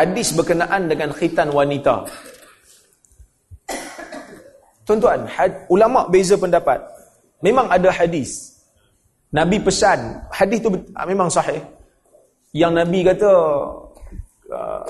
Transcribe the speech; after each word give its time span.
hadis 0.00 0.32
berkenaan 0.32 0.88
dengan 0.88 1.12
khitan 1.12 1.52
wanita. 1.52 2.08
Tuan-tuan, 4.88 5.28
ulama 5.68 6.08
beza 6.08 6.40
pendapat. 6.40 6.80
Memang 7.44 7.68
ada 7.68 7.92
hadis. 7.92 8.56
Nabi 9.30 9.62
pesan, 9.62 10.18
hadis 10.32 10.58
tu 10.58 10.72
memang 11.06 11.30
sahih. 11.30 11.62
Yang 12.50 12.72
Nabi 12.82 12.98
kata 13.06 13.30
uh, 14.50 14.82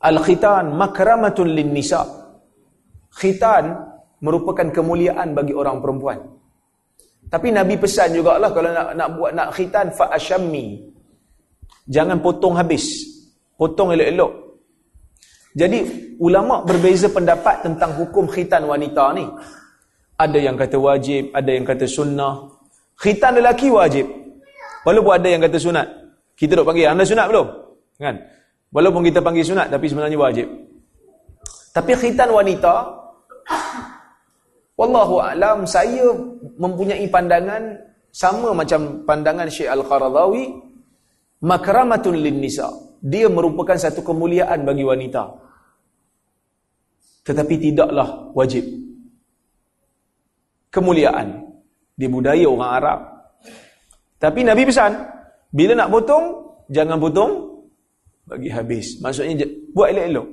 al-khitan 0.00 0.72
makramatun 0.72 1.52
lin-nisa. 1.52 2.00
Khitan 3.12 3.76
merupakan 4.24 4.64
kemuliaan 4.72 5.36
bagi 5.36 5.52
orang 5.52 5.84
perempuan. 5.84 6.18
Tapi 7.28 7.52
Nabi 7.52 7.76
pesan 7.76 8.16
juga 8.16 8.40
lah 8.40 8.48
kalau 8.52 8.72
nak 8.72 8.96
nak 8.96 9.08
buat 9.12 9.30
nak 9.36 9.48
khitan 9.52 9.92
fa 9.92 10.08
ashammi. 10.16 10.80
Jangan 11.84 12.24
potong 12.24 12.56
habis. 12.56 13.13
Potong 13.54 13.94
elok-elok. 13.94 14.32
Jadi 15.54 15.78
ulama 16.18 16.66
berbeza 16.66 17.06
pendapat 17.06 17.62
tentang 17.62 17.94
hukum 17.94 18.26
khitan 18.26 18.66
wanita 18.66 19.14
ni. 19.14 19.26
Ada 20.18 20.38
yang 20.38 20.58
kata 20.58 20.78
wajib, 20.78 21.30
ada 21.30 21.50
yang 21.50 21.62
kata 21.62 21.86
sunnah. 21.86 22.50
Khitan 22.98 23.38
lelaki 23.38 23.70
wajib. 23.70 24.06
Walaupun 24.84 25.12
ada 25.14 25.28
yang 25.30 25.42
kata 25.42 25.58
sunat. 25.58 25.86
Kita 26.34 26.58
duk 26.58 26.66
panggil, 26.66 26.90
anda 26.90 27.06
sunat 27.06 27.26
belum? 27.30 27.46
Kan? 27.98 28.18
Walaupun 28.74 29.06
kita 29.06 29.22
panggil 29.22 29.46
sunat 29.46 29.70
tapi 29.70 29.86
sebenarnya 29.86 30.18
wajib. 30.18 30.50
Tapi 31.74 31.92
khitan 31.98 32.30
wanita 32.30 33.02
wallahu 34.74 35.22
alam 35.22 35.62
saya 35.66 36.10
mempunyai 36.58 37.06
pandangan 37.06 37.78
sama 38.10 38.50
macam 38.54 39.06
pandangan 39.06 39.46
Syekh 39.50 39.70
Al-Qaradawi 39.70 40.54
makramatun 41.42 42.14
lin 42.18 42.42
nisa 42.42 42.70
dia 43.04 43.28
merupakan 43.28 43.76
satu 43.76 44.00
kemuliaan 44.00 44.64
bagi 44.64 44.80
wanita. 44.80 45.28
Tetapi 47.28 47.54
tidaklah 47.60 48.32
wajib. 48.32 48.64
Kemuliaan. 50.72 51.44
Di 51.92 52.08
budaya 52.08 52.48
orang 52.48 52.72
Arab. 52.80 53.00
Tapi 54.16 54.40
Nabi 54.40 54.64
pesan, 54.64 54.96
bila 55.52 55.76
nak 55.76 55.92
potong, 55.92 56.24
jangan 56.72 56.96
potong 56.96 57.32
bagi 58.24 58.48
habis. 58.48 58.96
Maksudnya, 59.04 59.44
buat 59.76 59.92
elok-elok. 59.92 60.28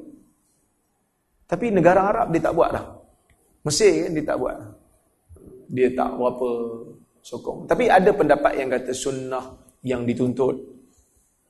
Tapi 1.51 1.65
negara 1.75 2.07
Arab 2.07 2.31
dia 2.31 2.39
tak 2.39 2.55
buat 2.55 2.71
dah. 2.71 2.85
Mesir 3.67 4.07
kan 4.07 4.11
dia 4.15 4.23
tak 4.23 4.37
buat. 4.39 4.55
Dia 5.67 5.87
tak 5.91 6.09
berapa 6.15 6.49
sokong. 7.19 7.67
Tapi 7.67 7.91
ada 7.91 8.09
pendapat 8.15 8.51
yang 8.55 8.71
kata 8.71 8.95
sunnah 8.95 9.59
yang 9.83 10.07
dituntut 10.07 10.70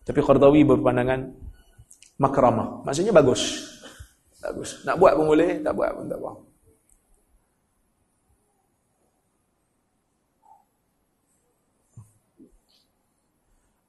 tapi 0.02 0.20
Qardawi 0.20 0.66
berpandangan 0.66 1.30
makramah. 2.18 2.82
Maksudnya 2.86 3.14
bagus. 3.14 3.70
Bagus. 4.42 4.82
Nak 4.82 4.98
buat 4.98 5.14
pun 5.14 5.26
boleh, 5.30 5.62
tak 5.62 5.74
buat 5.78 5.94
pun 5.94 6.06
tak 6.10 6.18
apa. 6.18 6.32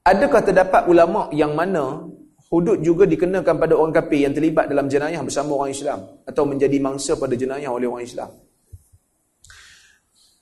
Adakah 0.03 0.41
terdapat 0.43 0.83
ulama 0.91 1.31
yang 1.31 1.55
mana 1.55 2.11
hudud 2.51 2.77
juga 2.83 3.07
dikenakan 3.07 3.55
pada 3.55 3.73
orang 3.73 3.95
kafir 3.95 4.27
yang 4.27 4.35
terlibat 4.35 4.67
dalam 4.67 4.91
jenayah 4.91 5.23
bersama 5.23 5.55
orang 5.57 5.71
Islam 5.71 5.99
atau 6.27 6.43
menjadi 6.43 6.77
mangsa 6.83 7.15
pada 7.15 7.33
jenayah 7.39 7.71
oleh 7.71 7.87
orang 7.87 8.03
Islam? 8.03 8.29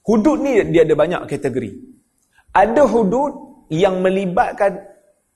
Hudud 0.02 0.38
ni 0.42 0.60
dia 0.74 0.82
ada 0.82 0.98
banyak 0.98 1.30
kategori. 1.30 1.72
Ada 2.52 2.84
hudud 2.90 3.34
yang 3.70 4.02
melibatkan 4.02 4.91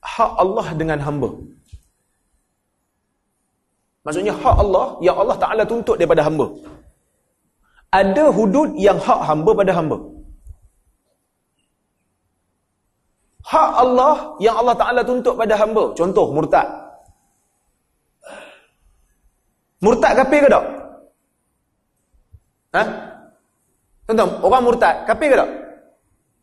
hak 0.05 0.31
Allah 0.43 0.67
dengan 0.77 0.99
hamba. 1.01 1.29
Maksudnya 4.05 4.33
hak 4.37 4.55
Allah 4.63 4.85
yang 5.01 5.17
Allah 5.17 5.37
Ta'ala 5.41 5.63
tuntut 5.65 5.97
daripada 5.97 6.21
hamba. 6.21 6.45
Ada 7.89 8.29
hudud 8.29 8.77
yang 8.77 9.01
hak 9.01 9.21
hamba 9.25 9.51
pada 9.57 9.71
hamba. 9.73 9.97
Hak 13.45 13.71
Allah 13.81 14.15
yang 14.45 14.55
Allah 14.61 14.75
Ta'ala 14.77 15.01
tuntut 15.01 15.33
pada 15.33 15.57
hamba. 15.57 15.83
Contoh, 15.97 16.29
murtad. 16.37 16.67
Murtad 19.81 20.13
kafir 20.21 20.39
ke 20.45 20.49
tak? 20.49 20.65
Ha? 22.77 22.83
Tuan-tuan, 24.05 24.29
orang 24.45 24.61
murtad, 24.65 24.95
kafir 25.09 25.27
ke 25.33 25.37
tak? 25.41 25.49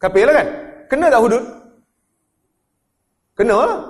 Kafir 0.02 0.22
lah 0.26 0.34
kan? 0.34 0.48
Kena 0.90 1.06
tak 1.14 1.22
hudud? 1.22 1.42
Kena 3.32 3.56
lah. 3.56 3.80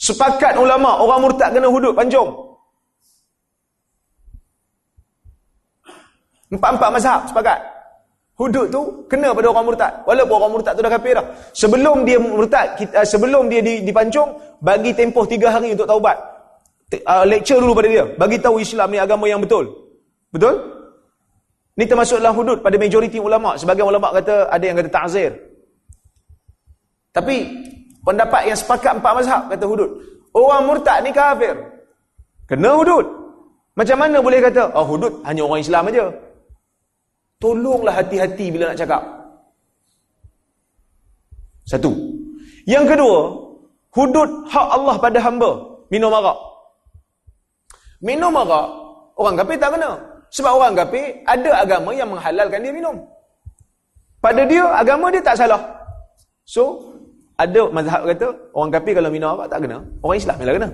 Sepakat 0.00 0.56
ulama 0.56 1.00
orang 1.00 1.20
murtad 1.28 1.52
kena 1.52 1.68
hudud 1.68 1.92
panjang. 1.92 2.28
Empat-empat 6.50 6.90
mazhab 6.90 7.20
sepakat. 7.30 7.58
Hudud 8.40 8.72
tu 8.72 8.80
kena 9.04 9.36
pada 9.36 9.52
orang 9.52 9.68
murtad. 9.68 9.92
Walaupun 10.08 10.34
orang 10.40 10.52
murtad 10.56 10.72
tu 10.72 10.80
dah 10.80 10.88
kafir 10.88 11.12
dah. 11.12 11.26
Sebelum 11.52 12.08
dia 12.08 12.16
murtad, 12.16 12.72
kita, 12.80 13.04
uh, 13.04 13.06
sebelum 13.06 13.52
dia 13.52 13.60
dipancung, 13.60 14.40
bagi 14.64 14.96
tempoh 14.96 15.28
tiga 15.28 15.52
hari 15.52 15.76
untuk 15.76 15.84
taubat. 15.84 16.16
Uh, 17.04 17.28
lecture 17.28 17.60
dulu 17.60 17.76
pada 17.76 17.88
dia. 17.92 18.04
Bagi 18.16 18.40
tahu 18.40 18.56
Islam 18.58 18.88
ni 18.90 18.98
agama 18.98 19.28
yang 19.28 19.44
betul. 19.44 19.68
Betul? 20.32 20.56
Ni 21.76 21.84
termasuk 21.84 22.18
dalam 22.18 22.32
hudud 22.32 22.64
pada 22.64 22.80
majoriti 22.80 23.20
ulama. 23.20 23.60
Sebagian 23.60 23.92
ulama 23.92 24.08
kata 24.16 24.48
ada 24.48 24.64
yang 24.64 24.76
kata 24.80 24.90
ta'zir. 24.90 25.32
Tapi 27.12 27.36
Pendapat 28.00 28.48
yang 28.48 28.58
sepakat 28.58 28.92
empat 28.96 29.12
mazhab 29.12 29.42
kata 29.52 29.64
hudud. 29.68 29.90
Orang 30.32 30.64
murtad 30.66 31.04
ni 31.04 31.12
kafir. 31.12 31.52
Kena 32.48 32.74
hudud. 32.80 33.06
Macam 33.76 33.96
mana 34.00 34.18
boleh 34.18 34.40
kata, 34.42 34.72
oh 34.74 34.84
hudud 34.84 35.22
hanya 35.24 35.44
orang 35.44 35.60
Islam 35.62 35.88
aja. 35.92 36.06
Tolonglah 37.40 37.94
hati-hati 37.96 38.46
bila 38.52 38.72
nak 38.72 38.78
cakap. 38.80 39.02
Satu. 41.64 41.92
Yang 42.66 42.96
kedua, 42.96 43.20
hudud 43.94 44.28
hak 44.50 44.66
Allah 44.76 44.96
pada 44.98 45.18
hamba. 45.22 45.50
Minum 45.88 46.12
arak. 46.12 46.38
Minum 48.02 48.34
arak, 48.34 48.66
orang 49.16 49.34
kafir 49.38 49.56
tak 49.60 49.70
kena. 49.76 49.90
Sebab 50.30 50.52
orang 50.56 50.74
kafir 50.78 51.20
ada 51.26 51.50
agama 51.62 51.90
yang 51.94 52.10
menghalalkan 52.10 52.62
dia 52.62 52.72
minum. 52.74 52.96
Pada 54.20 54.44
dia, 54.44 54.66
agama 54.76 55.08
dia 55.08 55.22
tak 55.24 55.38
salah. 55.38 55.62
So, 56.44 56.89
ada 57.40 57.62
mazhab 57.72 58.04
kata 58.04 58.26
orang 58.52 58.70
kafir 58.76 58.92
kalau 59.00 59.08
minum 59.08 59.32
arak 59.32 59.48
tak 59.48 59.64
kena. 59.64 59.80
Orang 60.04 60.18
Islam 60.20 60.36
yang 60.44 60.56
kena. 60.60 60.70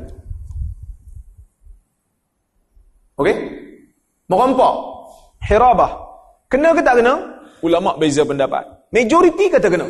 Ok 3.17 3.29
merompak 4.27 4.75
hirabah. 5.47 5.93
Kena 6.51 6.75
ke 6.75 6.83
tak 6.83 6.99
kena? 7.03 7.15
Ulama 7.63 7.95
beza 7.99 8.23
pendapat. 8.27 8.67
Majoriti 8.91 9.47
kata 9.51 9.71
kena. 9.71 9.87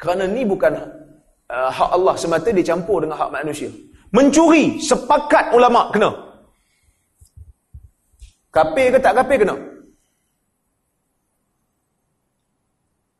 Kerana 0.00 0.24
ni 0.26 0.42
bukan 0.42 0.72
uh, 1.48 1.70
hak 1.70 1.90
Allah 1.92 2.14
semata 2.16 2.48
dicampur 2.48 3.04
dengan 3.04 3.20
hak 3.20 3.30
manusia. 3.32 3.68
Mencuri 4.12 4.80
sepakat 4.80 5.52
ulama 5.52 5.92
kena. 5.92 6.10
Kafir 8.52 8.92
ke 8.92 8.98
tak 9.00 9.16
kafir 9.16 9.40
kena 9.44 9.56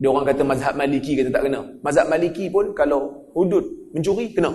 Dia 0.02 0.10
orang 0.10 0.26
kata 0.26 0.42
mazhab 0.42 0.74
maliki 0.74 1.14
kata 1.14 1.30
tak 1.30 1.46
kena. 1.46 1.62
Mazhab 1.86 2.10
maliki 2.10 2.50
pun 2.50 2.74
kalau 2.74 3.30
hudud 3.38 3.62
mencuri, 3.94 4.34
kena. 4.34 4.50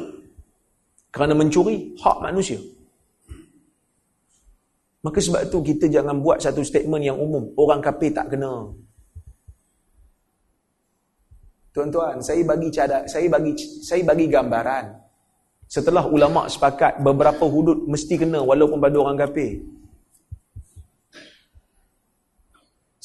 Kerana 1.07 1.31
mencuri 1.39 1.95
hak 2.03 2.17
manusia. 2.19 2.59
Maka 5.07 5.23
sebab 5.23 5.47
tu 5.47 5.63
kita 5.63 5.87
jangan 5.87 6.19
buat 6.19 6.43
satu 6.43 6.59
statement 6.67 6.99
yang 6.99 7.15
umum. 7.15 7.55
Orang 7.55 7.79
kafir 7.79 8.11
tak 8.11 8.35
kena. 8.35 8.75
Tuan-tuan, 11.71 12.19
saya 12.19 12.43
bagi 12.43 12.67
cadar, 12.67 13.07
saya 13.07 13.31
bagi 13.31 13.55
saya 13.87 14.03
bagi 14.03 14.27
gambaran. 14.27 14.99
Setelah 15.71 16.03
ulama 16.11 16.51
sepakat 16.51 16.99
beberapa 16.99 17.47
hudud 17.47 17.87
mesti 17.87 18.19
kena 18.19 18.43
walaupun 18.43 18.83
pada 18.83 18.99
orang 18.99 19.15
kafir. 19.15 19.63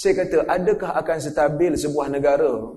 Saya 0.02 0.18
kata, 0.18 0.42
adakah 0.50 0.98
akan 0.98 1.18
stabil 1.22 1.78
sebuah 1.78 2.10
negara 2.10 2.74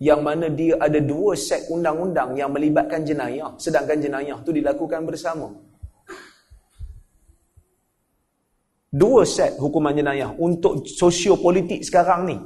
yang 0.00 0.24
mana 0.24 0.48
dia 0.48 0.72
ada 0.80 0.96
dua 1.04 1.36
set 1.36 1.68
undang-undang 1.68 2.32
yang 2.32 2.48
melibatkan 2.48 3.04
jenayah, 3.04 3.52
sedangkan 3.60 4.00
jenayah 4.00 4.40
itu 4.40 4.56
dilakukan 4.56 5.04
bersama? 5.04 5.52
Dua 8.88 9.28
set 9.28 9.60
hukuman 9.60 9.92
jenayah 9.92 10.32
untuk 10.40 10.88
sosiopolitik 10.88 11.84
sekarang 11.84 12.24
ni. 12.24 12.40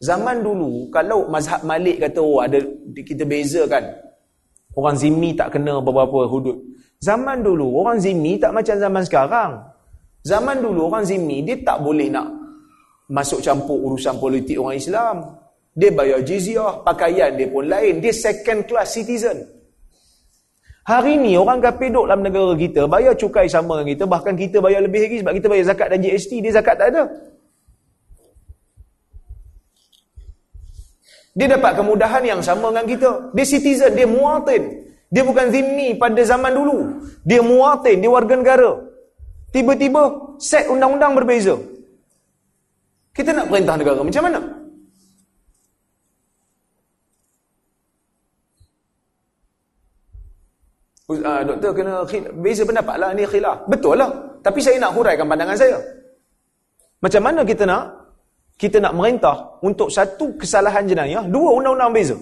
Zaman 0.00 0.40
dulu, 0.40 0.88
kalau 0.88 1.28
mazhab 1.28 1.60
Malik 1.68 2.00
kata, 2.00 2.24
oh 2.24 2.40
ada 2.40 2.64
kita 2.96 3.28
bezakan. 3.28 3.92
Orang 4.72 4.96
zimmi 4.96 5.36
tak 5.36 5.52
kena 5.52 5.84
beberapa 5.84 6.24
hudud. 6.32 6.64
Zaman 6.96 7.44
dulu, 7.44 7.76
orang 7.84 8.00
zimmi 8.00 8.40
tak 8.40 8.56
macam 8.56 8.80
zaman 8.80 9.04
sekarang. 9.04 9.52
Zaman 10.24 10.64
dulu, 10.64 10.88
orang 10.88 11.04
zimmi, 11.04 11.44
dia 11.44 11.60
tak 11.60 11.84
boleh 11.84 12.08
nak 12.08 12.43
masuk 13.08 13.44
campur 13.44 13.76
urusan 13.76 14.16
politik 14.16 14.56
orang 14.56 14.76
Islam. 14.80 15.16
Dia 15.74 15.90
bayar 15.90 16.22
jizyah, 16.22 16.86
pakaian 16.86 17.34
dia 17.34 17.50
pun 17.50 17.66
lain. 17.66 17.98
Dia 17.98 18.14
second 18.14 18.64
class 18.64 18.94
citizen. 18.94 19.42
Hari 20.84 21.16
ni 21.16 21.32
orang 21.34 21.64
kafir 21.64 21.88
duduk 21.88 22.12
dalam 22.12 22.20
negara 22.20 22.52
kita, 22.52 22.84
bayar 22.84 23.16
cukai 23.16 23.48
sama 23.48 23.80
dengan 23.80 23.88
kita, 23.96 24.04
bahkan 24.04 24.36
kita 24.36 24.60
bayar 24.60 24.84
lebih 24.84 25.08
lagi 25.08 25.16
sebab 25.24 25.32
kita 25.32 25.46
bayar 25.48 25.64
zakat 25.72 25.88
dan 25.88 25.98
GST, 26.04 26.32
dia 26.44 26.52
zakat 26.52 26.76
tak 26.76 26.88
ada. 26.92 27.02
Dia 31.34 31.50
dapat 31.50 31.72
kemudahan 31.74 32.22
yang 32.22 32.40
sama 32.44 32.70
dengan 32.70 32.86
kita. 32.86 33.10
Dia 33.34 33.46
citizen, 33.48 33.90
dia 33.98 34.06
muatin. 34.06 34.86
Dia 35.10 35.26
bukan 35.26 35.50
zimmi 35.50 35.98
pada 35.98 36.22
zaman 36.22 36.52
dulu. 36.54 36.78
Dia 37.26 37.42
muatin, 37.42 37.98
dia 37.98 38.10
warga 38.12 38.38
negara. 38.38 38.70
Tiba-tiba 39.50 40.36
set 40.38 40.70
undang-undang 40.70 41.18
berbeza. 41.18 41.58
Kita 43.14 43.30
nak 43.30 43.46
perintah 43.46 43.78
negara 43.78 44.02
macam 44.02 44.22
mana? 44.26 44.40
Uh, 51.04 51.40
doktor 51.46 51.70
kena 51.76 52.02
beza 52.42 52.66
pendapat 52.66 52.96
lah 52.98 53.14
ni 53.14 53.22
khilaf. 53.22 53.70
Betul 53.70 54.02
lah. 54.02 54.10
Tapi 54.42 54.58
saya 54.58 54.82
nak 54.82 54.98
huraikan 54.98 55.30
pandangan 55.30 55.54
saya. 55.54 55.78
Macam 56.98 57.22
mana 57.22 57.46
kita 57.46 57.62
nak 57.68 58.02
kita 58.58 58.82
nak 58.82 58.96
merintah 58.98 59.36
untuk 59.62 59.92
satu 59.92 60.34
kesalahan 60.34 60.88
jenayah, 60.88 61.22
dua 61.30 61.54
undang-undang 61.54 61.92
beza. 61.94 62.16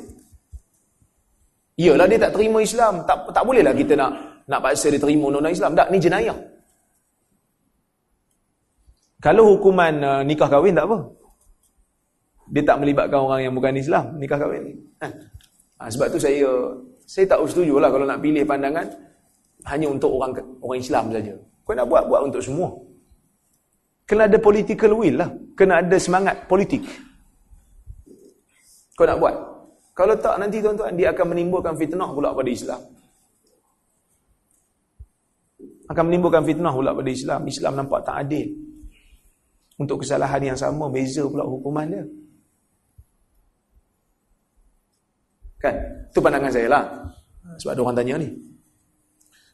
Iyalah 1.80 2.04
dia 2.04 2.20
tak 2.20 2.36
terima 2.36 2.58
Islam. 2.60 3.06
Tak 3.08 3.32
tak 3.32 3.42
bolehlah 3.48 3.72
kita 3.72 3.96
nak 3.96 4.10
nak 4.44 4.60
paksa 4.60 4.92
dia 4.92 5.00
terima 5.00 5.30
undang-undang 5.30 5.56
Islam. 5.56 5.72
Tak, 5.72 5.88
ni 5.88 5.98
jenayah. 6.02 6.36
Kalau 9.22 9.54
hukuman 9.54 9.94
uh, 10.02 10.22
nikah 10.26 10.50
kahwin 10.50 10.74
tak 10.74 10.90
apa. 10.90 10.98
Dia 12.50 12.62
tak 12.66 12.82
melibatkan 12.82 13.22
orang 13.22 13.40
yang 13.46 13.54
bukan 13.54 13.78
Islam, 13.78 14.18
nikah 14.18 14.36
kahwin. 14.36 14.74
Ha. 14.98 15.08
ha 15.78 15.86
sebab 15.86 16.10
tu 16.10 16.18
saya 16.18 16.50
saya 17.06 17.24
tak 17.30 17.38
setuju 17.46 17.78
lah 17.78 17.88
kalau 17.88 18.02
nak 18.02 18.18
pilih 18.18 18.42
pandangan 18.42 18.82
hanya 19.70 19.86
untuk 19.86 20.10
orang 20.10 20.34
orang 20.58 20.78
Islam 20.82 21.14
saja. 21.14 21.38
Kau 21.62 21.78
nak 21.78 21.86
buat, 21.86 22.10
buat 22.10 22.20
untuk 22.26 22.42
semua. 22.42 22.74
Kena 24.02 24.26
ada 24.26 24.38
political 24.42 24.98
will 24.98 25.16
lah. 25.22 25.30
Kena 25.54 25.78
ada 25.78 25.96
semangat 26.02 26.50
politik. 26.50 26.82
Kau 28.98 29.06
nak 29.06 29.22
buat. 29.22 29.34
Kalau 29.94 30.18
tak 30.18 30.40
nanti 30.42 30.58
tuan-tuan, 30.58 30.98
dia 30.98 31.14
akan 31.14 31.36
menimbulkan 31.36 31.78
fitnah 31.78 32.10
pula 32.10 32.34
pada 32.34 32.50
Islam. 32.50 32.80
Akan 35.86 36.04
menimbulkan 36.10 36.42
fitnah 36.42 36.74
pula 36.74 36.90
pada 36.90 37.10
Islam. 37.12 37.40
Islam 37.46 37.72
nampak 37.78 38.02
tak 38.02 38.26
adil. 38.26 38.50
Untuk 39.82 40.06
kesalahan 40.06 40.54
yang 40.54 40.58
sama, 40.58 40.86
beza 40.86 41.26
pula 41.26 41.42
hukuman 41.42 41.90
dia. 41.90 42.04
Kan? 45.58 45.74
Itu 46.10 46.22
pandangan 46.22 46.52
saya 46.54 46.68
lah. 46.70 46.84
Sebab 47.58 47.70
ada 47.74 47.80
orang 47.82 47.96
tanya 47.98 48.14
ni. 48.22 48.28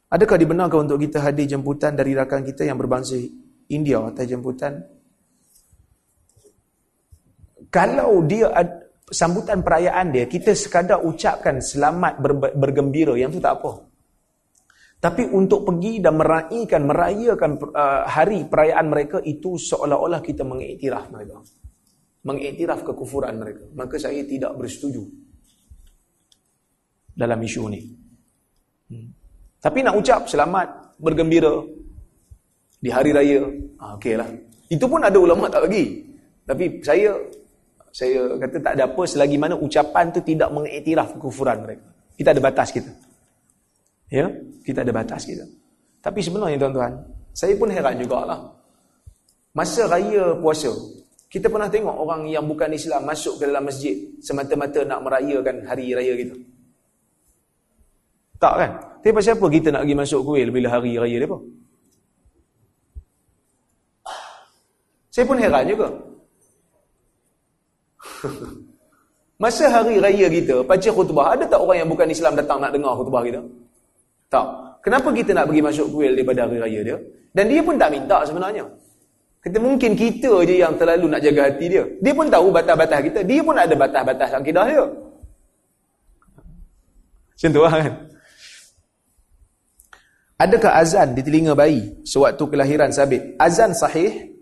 Adakah 0.08 0.36
dibenarkan 0.40 0.88
untuk 0.88 1.00
kita 1.04 1.20
hadir 1.20 1.44
jemputan 1.48 1.92
dari 1.92 2.16
rakan 2.16 2.44
kita 2.44 2.64
yang 2.64 2.76
berbangsa 2.80 3.16
India 3.68 4.00
atau 4.04 4.24
jemputan? 4.24 4.80
Kalau 7.68 8.24
dia 8.24 8.48
sambutan 9.12 9.60
perayaan 9.60 10.08
dia, 10.08 10.24
kita 10.24 10.56
sekadar 10.56 11.04
ucapkan 11.04 11.60
selamat 11.60 12.20
bergembira, 12.56 13.12
yang 13.20 13.28
tu 13.28 13.40
tak 13.40 13.60
apa. 13.60 13.84
Tapi 14.98 15.30
untuk 15.30 15.62
pergi 15.62 16.02
dan 16.02 16.18
meraihkan, 16.18 16.82
merayakan 16.82 17.54
uh, 17.70 18.02
hari 18.02 18.50
perayaan 18.50 18.90
mereka 18.90 19.22
itu 19.22 19.54
seolah-olah 19.54 20.18
kita 20.18 20.42
mengiktiraf 20.42 21.14
mereka. 21.14 21.38
Mengiktiraf 22.26 22.82
kekufuran 22.82 23.38
mereka. 23.38 23.62
Maka 23.78 23.94
saya 23.94 24.26
tidak 24.26 24.58
bersetuju 24.58 25.06
dalam 27.14 27.38
isu 27.38 27.62
ni. 27.70 27.80
Hmm. 28.90 29.08
Tapi 29.62 29.86
nak 29.86 29.94
ucap 30.02 30.26
selamat, 30.26 30.98
bergembira 30.98 31.62
di 32.82 32.90
hari 32.90 33.14
raya, 33.14 33.46
ah, 33.78 33.94
okey 34.02 34.18
lah. 34.18 34.26
Itu 34.66 34.90
pun 34.90 34.98
ada 35.06 35.14
ulama 35.14 35.46
tak 35.46 35.70
bagi. 35.70 36.10
Tapi 36.42 36.82
saya 36.82 37.14
saya 37.94 38.34
kata 38.34 38.56
tak 38.62 38.72
ada 38.74 38.90
apa 38.90 39.02
selagi 39.06 39.38
mana 39.38 39.54
ucapan 39.54 40.10
tu 40.10 40.26
tidak 40.26 40.50
mengiktiraf 40.50 41.14
kekufuran 41.14 41.62
mereka. 41.62 41.86
Kita 42.18 42.34
ada 42.34 42.42
batas 42.42 42.74
kita. 42.74 43.07
Ya, 44.08 44.26
kita 44.64 44.84
ada 44.84 44.92
batas 44.92 45.28
kita. 45.28 45.44
Tapi 46.00 46.24
sebenarnya 46.24 46.56
tuan-tuan, 46.56 46.92
saya 47.36 47.52
pun 47.60 47.68
heran 47.68 48.00
jugalah. 48.00 48.40
Masa 49.52 49.84
raya 49.84 50.32
puasa, 50.40 50.72
kita 51.28 51.52
pernah 51.52 51.68
tengok 51.68 51.92
orang 51.92 52.24
yang 52.24 52.48
bukan 52.48 52.72
Islam 52.72 53.04
masuk 53.04 53.36
ke 53.36 53.44
dalam 53.44 53.68
masjid 53.68 53.92
semata-mata 54.24 54.80
nak 54.88 55.04
merayakan 55.04 55.60
hari 55.68 55.92
raya 55.92 56.16
kita. 56.16 56.34
Tak 58.40 58.54
kan? 58.56 58.70
Tapi 59.02 59.12
pasal 59.12 59.36
apa 59.36 59.46
kita 59.50 59.68
nak 59.74 59.82
pergi 59.84 59.96
masuk 59.98 60.20
kuil 60.24 60.48
bila 60.48 60.68
hari 60.72 60.96
raya 60.96 61.16
dia 61.20 61.28
apa? 61.28 61.38
Saya 65.12 65.24
pun 65.26 65.36
heran 65.36 65.64
juga. 65.68 65.88
Masa 69.42 69.70
hari 69.70 70.00
raya 70.00 70.26
kita, 70.32 70.64
baca 70.64 70.88
khutbah, 70.90 71.34
ada 71.36 71.44
tak 71.46 71.60
orang 71.60 71.84
yang 71.84 71.90
bukan 71.90 72.08
Islam 72.10 72.34
datang 72.34 72.58
nak 72.62 72.72
dengar 72.72 72.96
khutbah 72.96 73.22
kita? 73.22 73.42
Tak. 74.28 74.46
Kenapa 74.84 75.08
kita 75.12 75.32
nak 75.34 75.48
pergi 75.48 75.62
masuk 75.64 75.86
kuil 75.92 76.12
daripada 76.16 76.44
hari 76.44 76.60
raya 76.60 76.80
dia? 76.84 76.96
Dan 77.32 77.44
dia 77.48 77.60
pun 77.60 77.76
tak 77.76 77.90
minta 77.92 78.24
sebenarnya. 78.24 78.64
Kita 79.38 79.58
mungkin 79.60 79.92
kita 79.96 80.32
je 80.44 80.54
yang 80.60 80.76
terlalu 80.76 81.06
nak 81.08 81.20
jaga 81.24 81.48
hati 81.48 81.66
dia. 81.68 81.84
Dia 82.04 82.12
pun 82.12 82.28
tahu 82.28 82.52
batas-batas 82.52 83.00
kita. 83.04 83.20
Dia 83.24 83.40
pun 83.40 83.56
ada 83.56 83.74
batas-batas 83.74 84.30
akidah 84.36 84.64
dia. 84.68 84.84
Macam 87.38 87.50
tu 87.54 87.62
lah 87.62 87.74
kan? 87.78 87.94
Adakah 90.38 90.72
azan 90.78 91.08
di 91.18 91.22
telinga 91.22 91.54
bayi 91.54 91.82
sewaktu 92.06 92.44
kelahiran 92.46 92.90
sabit? 92.94 93.34
Azan 93.42 93.74
sahih, 93.74 94.34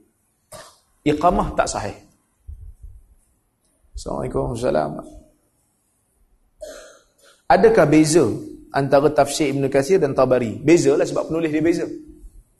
iqamah 1.04 1.56
tak 1.56 1.68
sahih. 1.72 1.96
Assalamualaikum 3.96 4.52
warahmatullahi 4.52 5.08
Adakah 7.48 7.86
beza 7.88 8.26
antara 8.72 9.10
tafsir 9.12 9.52
Ibn 9.54 9.66
Kathir 9.70 10.02
dan 10.02 10.14
Tabari. 10.16 10.58
Beza 10.58 10.94
lah 10.94 11.06
sebab 11.06 11.30
penulis 11.30 11.50
dia 11.50 11.62
beza. 11.62 11.86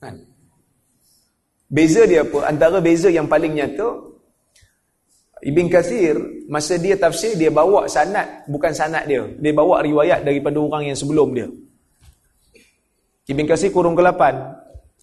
Kan? 0.03 0.23
Beza 1.67 2.07
dia 2.07 2.23
apa? 2.23 2.47
Antara 2.47 2.79
beza 2.79 3.11
yang 3.11 3.27
paling 3.27 3.59
nyata, 3.59 3.89
Ibn 5.43 5.67
Kathir, 5.69 6.17
masa 6.49 6.79
dia 6.81 6.97
tafsir, 6.97 7.37
dia 7.37 7.53
bawa 7.53 7.91
sanat, 7.91 8.47
bukan 8.49 8.73
sanat 8.73 9.05
dia. 9.05 9.27
Dia 9.37 9.53
bawa 9.53 9.85
riwayat 9.85 10.25
daripada 10.25 10.57
orang 10.63 10.89
yang 10.89 10.99
sebelum 10.99 11.35
dia. 11.37 11.49
Ibn 13.27 13.45
Kathir 13.45 13.75
kurun 13.75 13.99
ke-8. 13.99 14.23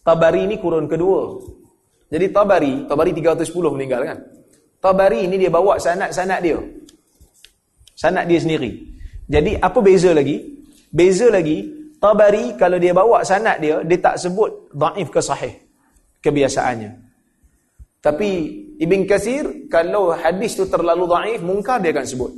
Tabari 0.04 0.48
ni 0.48 0.60
kurun 0.60 0.88
kedua. 0.88 1.40
Jadi 2.12 2.32
Tabari, 2.32 2.88
Tabari 2.88 3.12
310 3.16 3.76
meninggal 3.76 4.02
kan? 4.04 4.20
Tabari 4.84 5.28
ni 5.28 5.40
dia 5.40 5.52
bawa 5.52 5.80
sanat-sanat 5.80 6.40
dia. 6.44 6.60
Sanat 7.96 8.28
dia 8.28 8.40
sendiri. 8.40 8.84
Jadi 9.28 9.56
apa 9.60 9.80
beza 9.80 10.12
lagi? 10.12 10.63
Beza 10.94 11.26
lagi, 11.34 11.74
Tabari 11.98 12.54
kalau 12.54 12.78
dia 12.78 12.94
bawa 12.94 13.26
sanad 13.26 13.58
dia, 13.58 13.82
dia 13.82 13.98
tak 13.98 14.22
sebut 14.22 14.70
daif 14.78 15.10
ke 15.10 15.18
sahih. 15.18 15.58
Kebiasaannya. 16.22 16.92
Tapi 18.04 18.30
Ibn 18.78 19.02
Kathir, 19.10 19.72
kalau 19.74 20.14
hadis 20.14 20.54
tu 20.54 20.70
terlalu 20.70 21.10
daif, 21.10 21.40
mungkar 21.42 21.82
dia 21.82 21.90
akan 21.90 22.06
sebut. 22.06 22.32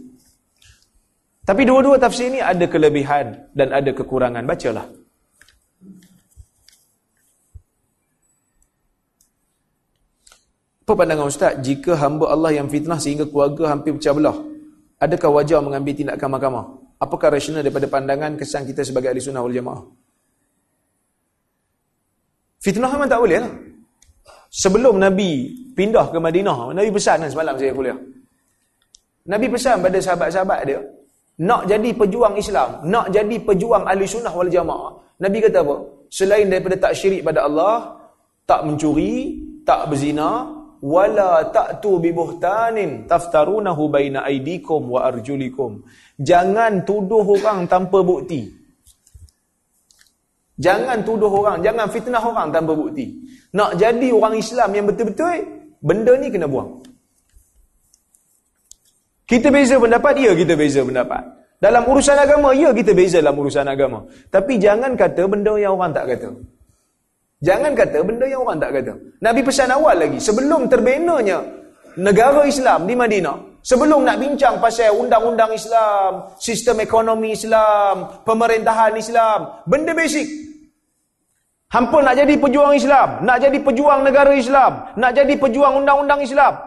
Tapi 1.44 1.62
dua-dua 1.68 2.00
tafsir 2.00 2.32
ni 2.32 2.40
ada 2.40 2.64
kelebihan 2.66 3.52
dan 3.52 3.76
ada 3.76 3.92
kekurangan. 3.92 4.46
Bacalah. 4.48 4.88
Apa 10.86 10.94
pandangan 10.94 11.26
Ustaz? 11.26 11.58
Jika 11.66 11.98
hamba 11.98 12.30
Allah 12.30 12.62
yang 12.62 12.70
fitnah 12.70 13.02
sehingga 13.02 13.26
keluarga 13.26 13.74
hampir 13.74 13.98
pecah 13.98 14.14
belah, 14.14 14.38
adakah 15.02 15.42
wajar 15.42 15.58
mengambil 15.66 15.98
tindakan 15.98 16.30
mahkamah? 16.30 16.85
Apakah 17.06 17.30
rasional 17.30 17.62
daripada 17.62 17.86
pandangan 17.86 18.34
kesan 18.34 18.66
kita 18.66 18.82
sebagai 18.82 19.14
ahli 19.14 19.22
sunnah 19.22 19.46
wal 19.46 19.54
jamaah? 19.54 19.86
Fitnah 22.66 22.90
memang 22.90 23.10
tak 23.14 23.22
boleh 23.22 23.38
lah. 23.46 23.54
Sebelum 24.50 24.98
Nabi 24.98 25.54
pindah 25.78 26.10
ke 26.10 26.18
Madinah, 26.18 26.74
Nabi 26.74 26.90
pesan 26.90 27.22
kan 27.22 27.30
semalam 27.30 27.54
saya 27.62 27.70
kuliah. 27.78 28.00
Nabi 29.30 29.46
pesan 29.54 29.86
pada 29.86 29.98
sahabat-sahabat 30.02 30.60
dia, 30.66 30.80
nak 31.46 31.68
jadi 31.68 31.90
pejuang 31.92 32.40
Islam, 32.40 32.88
nak 32.88 33.12
jadi 33.12 33.36
pejuang 33.44 33.84
ahli 33.84 34.08
sunnah 34.08 34.32
wal 34.32 34.48
jamaah. 34.48 34.96
Nabi 35.20 35.44
kata 35.44 35.62
apa? 35.62 35.76
Selain 36.08 36.48
daripada 36.48 36.80
tak 36.80 36.96
syirik 36.96 37.22
pada 37.22 37.44
Allah, 37.44 38.00
tak 38.48 38.64
mencuri, 38.64 39.44
tak 39.68 39.92
berzina, 39.92 40.55
wala 40.86 41.50
ta'tu 41.50 41.98
bi 41.98 42.14
buhtanin 42.14 43.10
taftarunahu 43.10 43.90
baina 43.90 44.22
aydikum 44.22 44.94
wa 44.94 45.10
arjulikum. 45.10 45.82
Jangan 46.22 46.86
tuduh 46.86 47.26
orang 47.26 47.66
tanpa 47.66 48.06
bukti. 48.06 48.46
Jangan 50.56 51.02
tuduh 51.02 51.34
orang 51.34 51.60
jangan 51.66 51.90
fitnah 51.90 52.22
orang 52.22 52.54
tanpa 52.54 52.78
bukti. 52.78 53.18
Nak 53.58 53.82
jadi 53.82 54.08
orang 54.14 54.38
Islam 54.38 54.70
yang 54.78 54.86
betul-betul 54.86 55.42
benda 55.82 56.14
ni 56.22 56.30
kena 56.30 56.46
buang. 56.46 56.86
Kita 59.26 59.50
beza 59.50 59.82
pendapat 59.82 60.14
dia 60.22 60.32
kita 60.38 60.54
beza 60.54 60.86
pendapat. 60.86 61.24
Dalam 61.56 61.88
urusan 61.88 62.20
agama, 62.20 62.54
ya 62.54 62.70
kita 62.76 62.94
beza 62.94 63.24
dalam 63.24 63.42
urusan 63.42 63.66
agama. 63.66 64.06
Tapi 64.30 64.62
jangan 64.62 64.94
kata 64.94 65.26
benda 65.26 65.56
yang 65.58 65.74
orang 65.80 65.98
tak 65.98 66.14
kata. 66.14 66.30
Jangan 67.46 67.78
kata 67.78 68.02
benda 68.02 68.26
yang 68.26 68.42
orang 68.42 68.58
tak 68.58 68.82
kata. 68.82 68.94
Nabi 69.22 69.46
pesan 69.46 69.70
awal 69.70 70.02
lagi, 70.02 70.18
sebelum 70.18 70.66
terbenanya 70.66 71.46
negara 72.02 72.42
Islam 72.50 72.90
di 72.90 72.98
Madinah, 72.98 73.62
sebelum 73.62 74.02
nak 74.02 74.18
bincang 74.18 74.58
pasal 74.58 74.98
undang-undang 74.98 75.54
Islam, 75.54 76.34
sistem 76.42 76.82
ekonomi 76.82 77.38
Islam, 77.38 78.26
pemerintahan 78.26 78.98
Islam, 78.98 79.62
benda 79.70 79.94
basic. 79.94 80.26
Hampa 81.70 82.02
nak 82.02 82.18
jadi 82.18 82.34
pejuang 82.34 82.74
Islam, 82.74 83.22
nak 83.22 83.38
jadi 83.38 83.58
pejuang 83.62 84.02
negara 84.02 84.34
Islam, 84.34 84.98
nak 84.98 85.12
jadi 85.14 85.34
pejuang 85.38 85.86
undang-undang 85.86 86.26
Islam. 86.26 86.58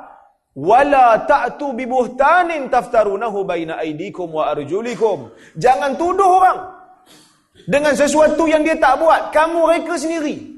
Wala 0.58 1.22
ta'tu 1.26 1.74
bi 1.74 1.86
buhtanin 1.86 2.70
taftarunahu 2.70 3.46
baina 3.46 3.78
aydikum 3.82 4.30
wa 4.30 4.50
arjulikum. 4.54 5.30
Jangan 5.54 5.94
tuduh 5.98 6.38
orang 6.38 6.58
dengan 7.66 7.94
sesuatu 7.94 8.46
yang 8.46 8.62
dia 8.62 8.78
tak 8.78 8.98
buat, 8.98 9.34
kamu 9.34 9.60
reka 9.74 9.94
sendiri. 9.98 10.57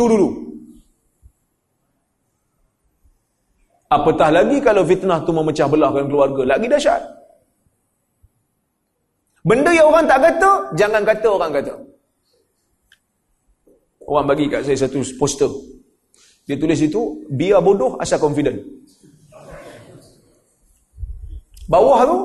Tu 0.00 0.04
dulu. 0.08 0.28
Apatah 3.92 4.32
lagi 4.32 4.56
kalau 4.64 4.80
fitnah 4.88 5.20
tu 5.28 5.36
memecah 5.36 5.68
belahkan 5.68 6.08
keluarga, 6.08 6.56
lagi 6.56 6.72
dahsyat. 6.72 7.04
Benda 9.44 9.76
yang 9.76 9.92
orang 9.92 10.08
tak 10.08 10.24
kata, 10.24 10.50
jangan 10.72 11.04
kata 11.04 11.28
orang 11.28 11.52
kata. 11.52 11.74
Orang 14.08 14.24
bagi 14.24 14.48
kat 14.48 14.64
saya 14.64 14.88
satu 14.88 15.04
poster. 15.20 15.52
Dia 16.48 16.56
tulis 16.56 16.80
itu, 16.80 17.20
biar 17.28 17.60
bodoh 17.60 18.00
asal 18.00 18.16
confident. 18.16 18.56
Bawah 21.68 22.00
tu, 22.08 22.18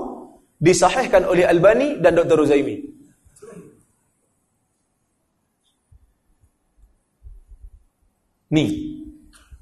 disahihkan 0.63 1.27
oleh 1.27 1.43
Albani 1.43 1.99
dan 1.99 2.15
Dr. 2.15 2.39
Ruzaimi. 2.39 2.84
Ni, 8.53 8.65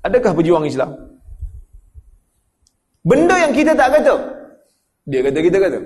adakah 0.03 0.35
pejuang 0.35 0.67
Islam? 0.67 0.91
Benda 3.03 3.35
yang 3.39 3.51
kita 3.55 3.75
tak 3.75 3.99
kata, 3.99 4.15
dia 5.07 5.19
kata 5.23 5.39
kita 5.43 5.57
kata. 5.59 5.79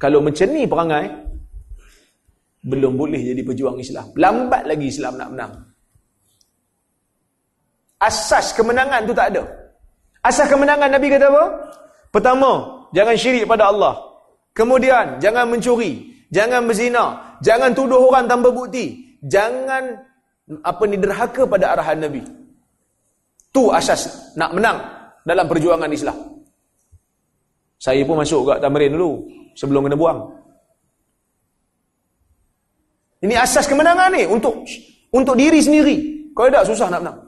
Kalau 0.00 0.20
macam 0.20 0.48
ni 0.52 0.68
perangai, 0.68 1.06
belum 2.64 2.96
boleh 2.96 3.20
jadi 3.20 3.40
pejuang 3.44 3.80
Islam. 3.80 4.12
Lambat 4.16 4.68
lagi 4.68 4.88
Islam 4.88 5.16
nak 5.16 5.28
menang. 5.32 5.52
Asas 8.00 8.52
kemenangan 8.52 9.08
tu 9.08 9.16
tak 9.16 9.32
ada. 9.32 9.44
Asas 10.24 10.48
kemenangan 10.48 10.92
Nabi 10.92 11.08
kata 11.08 11.28
apa? 11.28 11.44
Pertama, 12.12 12.50
jangan 12.92 13.16
syirik 13.16 13.48
pada 13.48 13.68
Allah. 13.72 13.96
Kemudian, 14.56 15.20
jangan 15.20 15.48
mencuri. 15.48 16.12
Jangan 16.32 16.64
berzina. 16.68 17.36
Jangan 17.40 17.72
tuduh 17.72 18.08
orang 18.08 18.28
tanpa 18.28 18.48
bukti. 18.52 19.03
Jangan 19.24 19.84
apa 20.60 20.82
ni 20.84 20.96
derhaka 21.00 21.48
pada 21.48 21.72
arahan 21.72 22.04
Nabi. 22.04 22.20
Tu 23.48 23.62
asas 23.72 24.34
nak 24.36 24.52
menang 24.52 24.76
dalam 25.24 25.48
perjuangan 25.48 25.88
Islam. 25.88 26.16
Saya 27.80 28.04
pun 28.04 28.20
masuk 28.20 28.52
kat 28.52 28.58
Tamrin 28.60 28.92
dulu 28.92 29.24
sebelum 29.56 29.88
kena 29.88 29.96
buang. 29.96 30.20
Ini 33.24 33.40
asas 33.40 33.64
kemenangan 33.64 34.12
ni 34.12 34.28
untuk 34.28 34.68
untuk 35.16 35.34
diri 35.38 35.64
sendiri. 35.64 35.96
Kalau 36.36 36.52
tak 36.52 36.68
susah 36.68 36.92
nak 36.92 37.00
menang. 37.00 37.18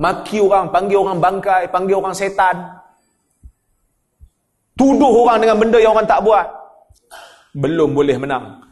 Maki 0.00 0.40
orang, 0.40 0.72
panggil 0.72 0.98
orang 1.04 1.18
bangkai, 1.20 1.68
panggil 1.68 2.00
orang 2.00 2.16
setan. 2.16 2.56
Tuduh 4.72 5.28
orang 5.28 5.44
dengan 5.44 5.56
benda 5.60 5.78
yang 5.78 5.92
orang 5.92 6.08
tak 6.08 6.24
buat. 6.24 6.48
Belum 7.52 7.92
boleh 7.92 8.16
menang. 8.16 8.71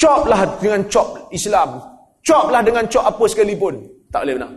Coplah 0.00 0.48
dengan 0.56 0.80
cop 0.88 1.28
Islam. 1.28 1.76
Coplah 2.24 2.64
dengan 2.64 2.88
cop 2.88 3.04
apa 3.04 3.24
sekalipun. 3.28 3.84
Tak 4.08 4.24
boleh 4.24 4.34
menang. 4.40 4.54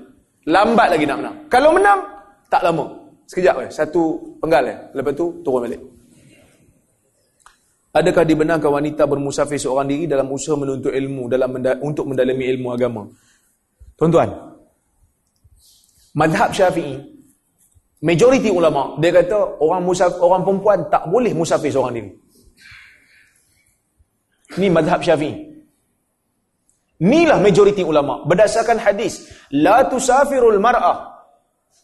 Lambat 0.48 0.88
lagi 0.96 1.04
nak 1.04 1.18
menang. 1.20 1.36
Kalau 1.52 1.70
menang, 1.76 2.00
tak 2.48 2.64
lama. 2.64 2.86
Sekejap 3.28 3.56
eh. 3.68 3.70
Satu 3.70 4.24
penggal 4.40 4.64
eh. 4.72 4.78
Lepas 4.96 5.12
tu, 5.20 5.44
turun 5.44 5.68
balik. 5.68 5.82
Adakah 7.94 8.24
dibenarkan 8.26 8.72
wanita 8.74 9.04
bermusafir 9.06 9.60
seorang 9.62 9.86
diri 9.86 10.10
dalam 10.10 10.26
usaha 10.32 10.58
menuntut 10.58 10.90
ilmu 10.90 11.30
dalam 11.30 11.50
menda 11.54 11.78
untuk 11.78 12.10
mendalami 12.10 12.50
ilmu 12.50 12.74
agama? 12.74 13.06
Tuan-tuan, 13.94 14.34
madhab 16.18 16.50
syafi'i, 16.50 16.98
majoriti 18.02 18.50
ulama, 18.50 18.98
dia 18.98 19.14
kata 19.14 19.62
orang 19.62 19.86
musafir, 19.86 20.18
orang 20.26 20.42
perempuan 20.42 20.90
tak 20.90 21.06
boleh 21.06 21.38
musafir 21.38 21.70
seorang 21.70 21.94
diri. 21.94 22.12
Ini 24.58 24.68
madhab 24.70 25.02
syafi'i. 25.02 25.54
Inilah 27.04 27.42
majoriti 27.42 27.84
ulama. 27.84 28.24
Berdasarkan 28.24 28.80
hadis, 28.80 29.28
La 29.52 29.84
tusafirul 29.90 30.62
mar'ah 30.62 31.14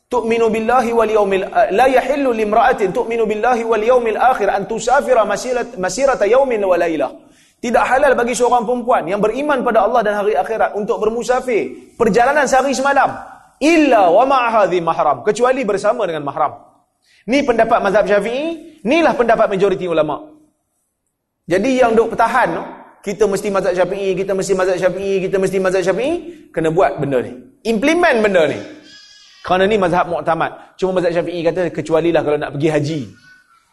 tu'minu 0.09 0.49
billahi 0.49 0.89
wal 0.89 1.11
yaumil 1.13 1.45
la 1.69 1.85
yahillu 1.85 2.33
limra'atin 2.33 2.89
tu'minu 2.89 3.29
billahi 3.29 3.61
wal 3.61 3.83
yaumil 3.85 4.17
akhir 4.17 4.49
an 4.49 4.65
tusafira 4.65 5.21
masirat 5.21 5.77
masirata 5.77 6.25
yaumin 6.25 6.65
wa 6.65 6.73
lailah 6.73 7.13
tidak 7.61 7.85
halal 7.85 8.17
bagi 8.17 8.33
seorang 8.33 8.65
perempuan 8.65 9.05
yang 9.05 9.21
beriman 9.21 9.61
pada 9.61 9.85
Allah 9.85 10.01
dan 10.01 10.17
hari 10.17 10.33
akhirat 10.33 10.73
untuk 10.73 10.97
bermusafir 10.97 11.93
perjalanan 11.93 12.49
sehari 12.49 12.73
semalam 12.73 13.21
illa 13.61 14.09
wa 14.09 14.25
ma'ahadhi 14.25 14.81
mahram 14.81 15.21
kecuali 15.21 15.61
bersama 15.61 16.09
dengan 16.09 16.25
mahram 16.25 16.57
ni 17.29 17.45
pendapat 17.45 17.77
mazhab 17.77 18.09
syafi'i 18.09 18.81
inilah 18.81 19.13
pendapat 19.13 19.45
majoriti 19.45 19.85
ulama 19.85 20.25
jadi 21.49 21.69
yang 21.81 21.91
duk 21.97 22.13
pertahan 22.13 22.53
kita 23.01 23.25
mesti 23.25 23.49
mazhab 23.49 23.73
syafi'i 23.73 24.13
kita 24.13 24.31
mesti 24.37 24.53
mazhab 24.53 24.77
syafi'i 24.77 25.15
kita 25.25 25.35
mesti 25.41 25.57
mazhab 25.57 25.81
syafi'i 25.81 26.13
kena 26.53 26.69
buat 26.69 27.01
benda 27.01 27.25
ni 27.25 27.33
implement 27.65 28.17
benda 28.21 28.45
ni 28.45 28.59
kerana 29.43 29.63
ni 29.65 29.79
mazhab 29.79 30.05
mu'tamad. 30.11 30.75
Cuma 30.75 30.99
mazhab 30.99 31.15
syafi'i 31.15 31.41
kata 31.41 31.71
kecuali 31.71 32.11
lah 32.11 32.21
kalau 32.21 32.37
nak 32.37 32.53
pergi 32.53 32.69
haji. 32.69 33.01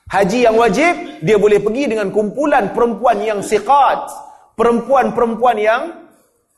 Haji 0.07 0.39
yang 0.47 0.57
wajib, 0.57 0.95
dia 1.21 1.37
boleh 1.37 1.59
pergi 1.59 1.91
dengan 1.91 2.09
kumpulan 2.15 2.71
perempuan 2.71 3.19
yang 3.19 3.43
siqat. 3.43 4.07
Perempuan-perempuan 4.55 5.57
yang 5.59 5.83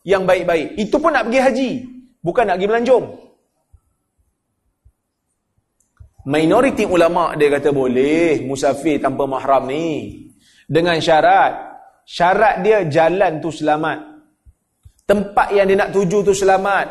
yang 0.04 0.22
baik-baik. 0.28 0.76
Itu 0.76 1.00
pun 1.00 1.16
nak 1.16 1.26
pergi 1.26 1.40
haji. 1.40 1.70
Bukan 2.20 2.44
nak 2.46 2.56
pergi 2.60 2.68
melanjung. 2.68 3.04
Minoriti 6.28 6.84
ulama 6.84 7.32
dia 7.40 7.48
kata 7.48 7.72
boleh 7.72 8.44
musafir 8.44 9.00
tanpa 9.00 9.24
mahram 9.24 9.64
ni. 9.64 10.27
Dengan 10.68 11.00
syarat. 11.00 11.52
Syarat 12.04 12.60
dia 12.60 12.84
jalan 12.84 13.40
tu 13.40 13.48
selamat. 13.48 13.98
Tempat 15.08 15.48
yang 15.56 15.64
dia 15.64 15.76
nak 15.80 15.90
tuju 15.96 16.20
tu 16.20 16.36
selamat. 16.36 16.86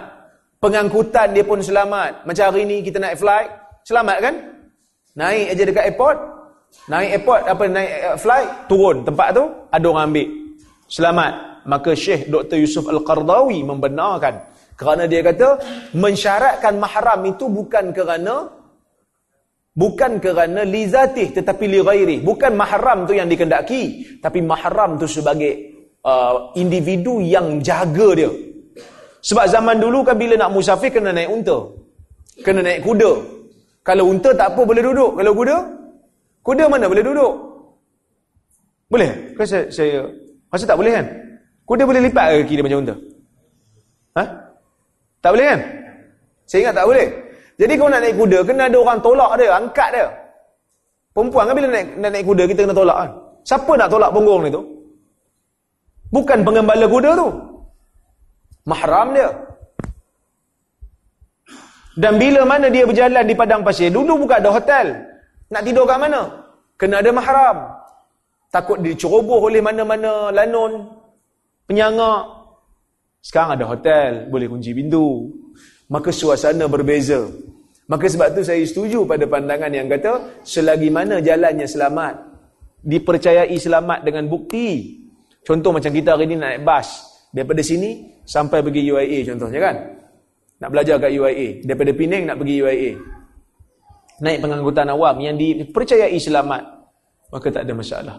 Pengangkutan 0.58 1.38
dia 1.38 1.46
pun 1.46 1.62
selamat. 1.62 2.26
Macam 2.26 2.44
hari 2.50 2.66
ni 2.66 2.82
kita 2.82 2.98
naik 2.98 3.22
flight, 3.22 3.50
selamat 3.86 4.18
kan? 4.18 4.36
Naik 5.14 5.54
aja 5.54 5.64
dekat 5.66 5.84
airport, 5.94 6.18
naik 6.90 7.10
airport 7.22 7.42
apa 7.46 7.64
naik 7.70 7.92
uh, 8.06 8.18
flight, 8.18 8.50
turun 8.66 9.06
tempat 9.06 9.38
tu 9.38 9.46
ada 9.70 9.86
orang 9.86 10.06
ambil. 10.10 10.28
Selamat. 10.90 11.34
Maka 11.68 11.92
Syekh 11.94 12.32
Dr. 12.32 12.58
Yusuf 12.58 12.90
Al-Qardawi 12.90 13.62
membenarkan 13.62 14.34
kerana 14.78 15.04
dia 15.10 15.22
kata 15.22 15.58
mensyaratkan 15.94 16.78
mahram 16.78 17.22
itu 17.26 17.50
bukan 17.50 17.94
kerana 17.94 18.50
bukan 19.78 20.18
kerana 20.18 20.66
li 20.66 20.90
zatih 20.90 21.30
tetapi 21.38 21.70
li 21.70 21.80
ghairi. 21.86 22.18
Bukan 22.26 22.58
mahram 22.58 23.06
tu 23.06 23.14
yang 23.14 23.30
dikendaki, 23.30 24.18
tapi 24.18 24.42
mahram 24.42 24.98
tu 24.98 25.06
sebagai 25.06 25.54
uh, 26.02 26.52
individu 26.58 27.22
yang 27.22 27.62
jaga 27.62 28.10
dia. 28.18 28.32
Sebab 29.22 29.46
zaman 29.46 29.78
dulu 29.78 30.02
kan 30.02 30.18
bila 30.18 30.34
nak 30.34 30.50
musafir 30.50 30.90
kena 30.90 31.14
naik 31.14 31.30
unta. 31.30 31.58
Kena 32.42 32.66
naik 32.66 32.82
kuda. 32.82 33.12
Kalau 33.86 34.12
unta 34.12 34.34
tak 34.34 34.56
apa 34.56 34.62
boleh 34.66 34.84
duduk. 34.84 35.12
Kalau 35.16 35.34
kuda? 35.38 35.58
Kuda 36.44 36.64
mana 36.72 36.86
boleh 36.88 37.04
duduk? 37.04 37.34
Boleh? 38.88 39.36
Kan 39.36 39.46
saya, 39.46 39.64
saya 39.68 40.08
rasa 40.48 40.64
tak 40.64 40.80
boleh 40.80 40.92
kan? 40.96 41.06
Kuda 41.68 41.84
boleh 41.84 42.02
lipat 42.08 42.26
ke 42.32 42.36
kaki 42.44 42.54
dia 42.56 42.64
macam 42.64 42.80
unta? 42.88 42.96
Ha? 44.16 44.24
Tak 45.20 45.32
boleh 45.36 45.46
kan? 45.52 45.60
Saya 46.48 46.60
ingat 46.64 46.76
tak 46.80 46.88
boleh. 46.88 47.08
Jadi 47.58 47.74
kalau 47.74 47.90
nak 47.90 48.02
naik 48.06 48.16
kuda, 48.22 48.40
kena 48.46 48.70
ada 48.70 48.78
orang 48.78 49.00
tolak 49.02 49.32
dia, 49.42 49.50
angkat 49.58 49.90
dia. 49.90 50.08
Perempuan 51.14 51.50
kan 51.50 51.56
bila 51.58 51.68
naik, 51.74 51.88
nak 51.98 52.10
naik 52.14 52.26
kuda, 52.30 52.44
kita 52.46 52.60
kena 52.70 52.76
tolak 52.78 52.98
kan? 53.02 53.10
Siapa 53.42 53.72
nak 53.74 53.90
tolak 53.90 54.14
punggung 54.14 54.42
ni 54.46 54.50
tu? 54.54 54.62
Bukan 56.14 56.40
pengembala 56.46 56.86
kuda 56.86 57.10
tu 57.18 57.28
mahram 58.68 59.16
dia. 59.16 59.30
Dan 61.98 62.22
bila 62.22 62.46
mana 62.46 62.70
dia 62.70 62.86
berjalan 62.86 63.26
di 63.26 63.34
padang 63.34 63.66
pasir, 63.66 63.90
dulu 63.90 64.28
bukan 64.28 64.38
ada 64.38 64.54
hotel. 64.54 64.86
Nak 65.50 65.64
tidur 65.66 65.90
kat 65.90 65.98
mana? 65.98 66.30
Kena 66.78 67.02
ada 67.02 67.10
mahram. 67.10 67.58
Takut 68.54 68.78
diceroboh 68.86 69.50
oleh 69.50 69.66
mana-mana 69.66 70.30
lanun, 70.30 70.94
penyangak. 71.66 72.22
Sekarang 73.26 73.58
ada 73.58 73.66
hotel, 73.66 74.30
boleh 74.30 74.46
kunci 74.46 74.78
pintu. 74.78 75.34
Maka 75.88 76.12
suasana 76.12 76.68
berbeza. 76.68 77.28
Maka 77.88 78.12
sebab 78.12 78.36
tu 78.36 78.44
saya 78.44 78.60
setuju 78.68 79.08
pada 79.08 79.24
pandangan 79.24 79.72
yang 79.72 79.88
kata 79.88 80.44
selagi 80.44 80.92
mana 80.92 81.24
jalannya 81.24 81.64
selamat 81.64 82.28
dipercayai 82.84 83.56
selamat 83.56 84.04
dengan 84.04 84.28
bukti. 84.28 85.00
Contoh 85.44 85.72
macam 85.72 85.92
kita 85.92 86.20
hari 86.20 86.28
ni 86.28 86.36
naik 86.36 86.68
bas 86.68 86.88
daripada 87.32 87.64
sini 87.64 88.20
sampai 88.28 88.60
pergi 88.60 88.92
UIA 88.92 89.20
contohnya 89.32 89.60
kan. 89.64 89.76
Nak 90.58 90.70
belajar 90.74 90.98
kat 90.98 91.14
UIA, 91.14 91.62
daripada 91.64 91.92
Penang 91.94 92.24
nak 92.26 92.38
pergi 92.42 92.56
UIA. 92.66 92.92
Naik 94.26 94.42
pengangkutan 94.42 94.90
awam 94.90 95.16
yang 95.22 95.38
dipercayai 95.38 96.18
selamat, 96.18 96.66
maka 97.30 97.48
tak 97.54 97.70
ada 97.70 97.74
masalah. 97.78 98.16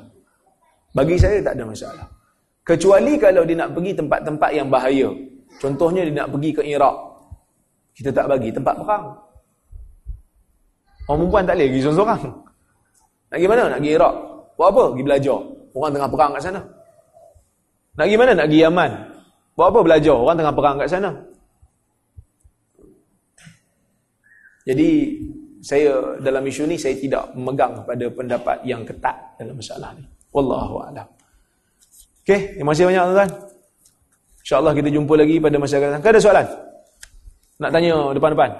Bagi 0.94 1.18
saya 1.18 1.42
tak 1.42 1.58
ada 1.58 1.66
masalah. 1.66 2.06
Kecuali 2.62 3.18
kalau 3.18 3.42
dia 3.42 3.58
nak 3.58 3.74
pergi 3.74 3.92
tempat-tempat 3.98 4.50
yang 4.54 4.70
bahaya. 4.70 5.08
Contohnya 5.58 6.06
dia 6.06 6.14
nak 6.22 6.30
pergi 6.30 6.50
ke 6.54 6.62
Iraq. 6.62 6.96
Kita 7.98 8.14
tak 8.14 8.30
bagi 8.30 8.54
tempat 8.54 8.78
perang. 8.78 9.10
Orang 11.10 11.26
perempuan 11.26 11.42
tak 11.42 11.58
boleh 11.58 11.66
pergi 11.66 11.82
seorang-seorang. 11.82 12.20
Nak 12.22 13.36
pergi 13.36 13.48
mana? 13.50 13.62
Nak 13.66 13.78
pergi 13.82 13.92
Iraq. 13.98 14.14
Buat 14.54 14.68
apa? 14.70 14.82
Pergi 14.94 15.04
belajar. 15.04 15.38
Orang 15.74 15.90
tengah 15.90 16.10
perang 16.14 16.30
kat 16.30 16.42
sana. 16.46 16.60
Nak 17.98 18.04
pergi 18.06 18.18
mana? 18.22 18.32
Nak 18.38 18.46
pergi 18.46 18.60
Yaman. 18.62 18.90
Buat 19.58 19.68
apa 19.74 19.80
belajar? 19.82 20.14
Orang 20.14 20.36
tengah 20.38 20.54
perang 20.54 20.76
kat 20.78 20.88
sana. 20.88 21.10
Jadi, 24.68 24.88
saya 25.58 25.90
dalam 26.22 26.44
isu 26.46 26.70
ni, 26.70 26.76
saya 26.78 26.94
tidak 26.94 27.34
memegang 27.34 27.82
pada 27.82 28.06
pendapat 28.14 28.62
yang 28.62 28.86
ketat 28.86 29.16
dalam 29.40 29.58
masalah 29.58 29.90
ni. 29.98 30.06
Wallahu'alam. 30.30 31.08
Okey, 32.22 32.60
terima 32.60 32.76
kasih 32.76 32.84
banyak 32.86 33.02
tuan-tuan. 33.10 33.30
InsyaAllah 34.44 34.72
kita 34.76 34.88
jumpa 34.92 35.14
lagi 35.16 35.36
pada 35.40 35.56
masa 35.56 35.74
akan 35.80 35.88
datang. 35.98 36.12
Ada 36.12 36.20
soalan? 36.20 36.46
Nak 37.58 37.70
tanya 37.74 38.14
depan-depan? 38.14 38.50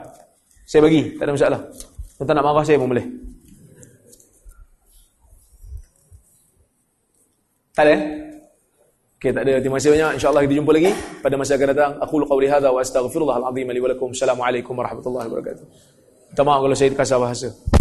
Saya 0.67 0.83
bagi, 0.83 1.15
tak 1.15 1.31
ada 1.31 1.33
masalah. 1.39 1.61
Tuan-tuan 2.19 2.35
nak 2.35 2.45
marah 2.51 2.65
saya 2.67 2.83
pun 2.83 2.91
boleh. 2.91 3.07
Tak 7.79 7.87
ada? 7.87 7.97
Okey, 9.23 9.31
tak 9.31 9.43
ada. 9.47 9.55
Terima 9.63 9.79
kasih 9.79 9.91
banyak. 9.95 10.11
InsyaAllah 10.19 10.43
kita 10.47 10.55
jumpa 10.59 10.73
lagi 10.75 10.91
pada 11.23 11.35
masa 11.39 11.55
akan 11.55 11.69
datang. 11.71 11.93
Aku 12.03 12.15
hadha 12.27 12.69
wa 12.75 12.81
astaghfirullahaladzim 12.83 13.71
li 13.71 13.81
wa 13.83 13.89
lakum. 13.95 14.11
Assalamualaikum 14.11 14.75
warahmatullahi 14.75 15.27
wabarakatuh. 15.31 15.67
Maaf 16.43 16.61
kalau 16.67 16.75
saya 16.75 16.91
kasar 16.91 17.19
bahasa. 17.23 17.78